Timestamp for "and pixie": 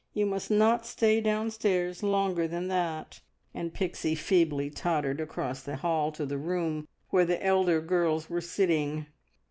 3.53-4.15